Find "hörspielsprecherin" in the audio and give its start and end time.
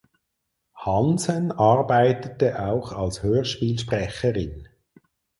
3.21-4.67